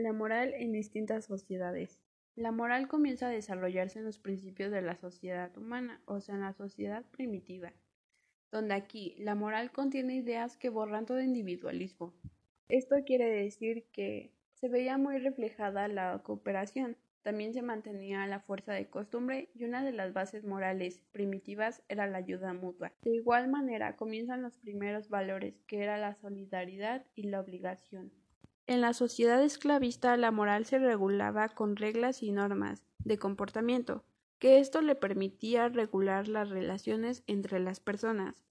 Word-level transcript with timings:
La 0.00 0.14
moral 0.14 0.54
en 0.54 0.72
distintas 0.72 1.26
sociedades. 1.26 2.00
La 2.34 2.52
moral 2.52 2.88
comienza 2.88 3.26
a 3.26 3.30
desarrollarse 3.30 3.98
en 3.98 4.06
los 4.06 4.18
principios 4.18 4.72
de 4.72 4.80
la 4.80 4.96
sociedad 4.96 5.54
humana, 5.58 6.00
o 6.06 6.22
sea, 6.22 6.36
en 6.36 6.40
la 6.40 6.54
sociedad 6.54 7.04
primitiva, 7.10 7.74
donde 8.50 8.72
aquí 8.72 9.14
la 9.18 9.34
moral 9.34 9.72
contiene 9.72 10.14
ideas 10.14 10.56
que 10.56 10.70
borran 10.70 11.04
todo 11.04 11.20
individualismo. 11.20 12.14
Esto 12.70 12.96
quiere 13.04 13.26
decir 13.26 13.88
que 13.92 14.32
se 14.54 14.70
veía 14.70 14.96
muy 14.96 15.18
reflejada 15.18 15.86
la 15.86 16.22
cooperación, 16.22 16.96
también 17.20 17.52
se 17.52 17.60
mantenía 17.60 18.26
la 18.26 18.40
fuerza 18.40 18.72
de 18.72 18.88
costumbre 18.88 19.50
y 19.54 19.64
una 19.64 19.84
de 19.84 19.92
las 19.92 20.14
bases 20.14 20.44
morales 20.46 21.02
primitivas 21.12 21.82
era 21.90 22.06
la 22.06 22.16
ayuda 22.16 22.54
mutua. 22.54 22.94
De 23.02 23.14
igual 23.14 23.48
manera 23.48 23.96
comienzan 23.96 24.40
los 24.40 24.56
primeros 24.56 25.10
valores 25.10 25.60
que 25.66 25.82
era 25.82 25.98
la 25.98 26.14
solidaridad 26.14 27.04
y 27.14 27.24
la 27.24 27.40
obligación. 27.40 28.10
En 28.70 28.80
la 28.80 28.92
sociedad 28.92 29.42
esclavista 29.42 30.16
la 30.16 30.30
moral 30.30 30.64
se 30.64 30.78
regulaba 30.78 31.48
con 31.48 31.74
reglas 31.74 32.22
y 32.22 32.30
normas 32.30 32.84
de 33.00 33.18
comportamiento, 33.18 34.04
que 34.38 34.60
esto 34.60 34.80
le 34.80 34.94
permitía 34.94 35.68
regular 35.68 36.28
las 36.28 36.50
relaciones 36.50 37.24
entre 37.26 37.58
las 37.58 37.80
personas. 37.80 38.44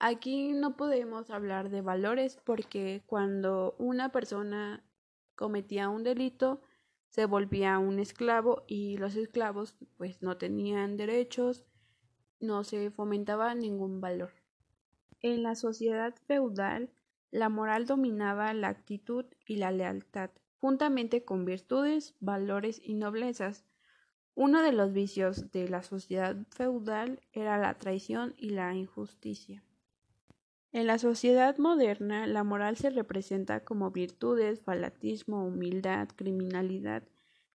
Aquí 0.00 0.54
no 0.54 0.76
podemos 0.76 1.30
hablar 1.30 1.70
de 1.70 1.82
valores 1.82 2.36
porque 2.42 3.04
cuando 3.06 3.76
una 3.78 4.08
persona 4.08 4.82
cometía 5.36 5.88
un 5.88 6.02
delito 6.02 6.60
se 7.06 7.26
volvía 7.26 7.78
un 7.78 8.00
esclavo 8.00 8.64
y 8.66 8.96
los 8.96 9.14
esclavos 9.14 9.76
pues 9.96 10.20
no 10.20 10.36
tenían 10.36 10.96
derechos, 10.96 11.64
no 12.40 12.64
se 12.64 12.90
fomentaba 12.90 13.54
ningún 13.54 14.00
valor. 14.00 14.32
En 15.20 15.44
la 15.44 15.54
sociedad 15.54 16.12
feudal 16.26 16.90
la 17.30 17.48
moral 17.48 17.86
dominaba 17.86 18.52
la 18.54 18.68
actitud 18.68 19.24
y 19.46 19.56
la 19.56 19.70
lealtad, 19.70 20.30
juntamente 20.58 21.24
con 21.24 21.44
virtudes, 21.44 22.14
valores 22.20 22.80
y 22.82 22.94
noblezas. 22.94 23.64
Uno 24.34 24.62
de 24.62 24.72
los 24.72 24.92
vicios 24.92 25.50
de 25.50 25.68
la 25.68 25.82
sociedad 25.82 26.36
feudal 26.50 27.20
era 27.32 27.58
la 27.58 27.78
traición 27.78 28.34
y 28.36 28.50
la 28.50 28.74
injusticia. 28.74 29.64
En 30.72 30.86
la 30.86 30.98
sociedad 30.98 31.58
moderna, 31.58 32.26
la 32.28 32.44
moral 32.44 32.76
se 32.76 32.90
representa 32.90 33.64
como 33.64 33.90
virtudes, 33.90 34.60
falatismo, 34.60 35.44
humildad, 35.44 36.08
criminalidad, 36.14 37.02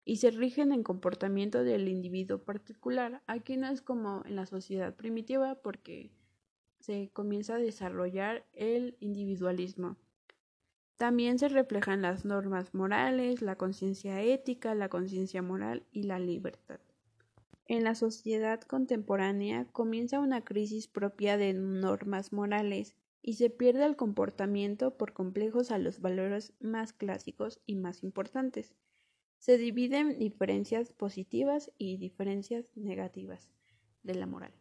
y 0.04 0.18
se 0.18 0.32
rigen 0.32 0.72
en 0.72 0.84
comportamiento 0.84 1.64
del 1.64 1.88
individuo 1.88 2.44
particular. 2.44 3.24
Aquí 3.26 3.58
no 3.58 3.68
es 3.70 3.82
como 3.82 4.22
en 4.26 4.36
la 4.36 4.46
sociedad 4.46 4.96
primitiva 4.96 5.56
porque 5.56 6.12
se 6.86 7.10
comienza 7.14 7.56
a 7.56 7.60
desarrollar 7.60 8.46
el 8.54 8.96
individualismo. 9.00 9.98
También 10.98 11.40
se 11.40 11.50
reflejan 11.50 12.04
las 12.04 12.26
normas 12.26 12.76
morales, 12.76 13.42
la 13.42 13.56
conciencia 13.56 14.22
ética, 14.22 14.76
la 14.76 14.88
conciencia 14.88 15.42
moral 15.42 15.84
y 15.92 16.04
la 16.04 16.20
libertad. 16.20 16.80
En 17.66 17.84
la 17.84 17.96
sociedad 17.96 18.62
contemporánea 18.62 19.66
comienza 19.72 20.20
una 20.20 20.44
crisis 20.44 20.88
propia 20.88 21.38
de 21.38 21.56
normas 21.56 22.32
morales 22.32 22.96
y 23.24 23.34
se 23.34 23.50
pierde 23.50 23.84
el 23.84 23.96
comportamiento 23.96 24.96
por 24.96 25.14
complejos 25.14 25.72
a 25.72 25.80
los 25.80 26.02
valores 26.02 26.54
más 26.60 26.94
clásicos 26.94 27.60
y 27.66 27.78
más 27.78 28.04
importantes. 28.04 28.76
Se 29.40 29.58
dividen 29.58 30.20
diferencias 30.20 30.94
positivas 30.94 31.72
y 31.80 31.98
diferencias 31.98 32.70
negativas 32.76 33.50
de 34.04 34.14
la 34.14 34.28
moral. 34.28 34.54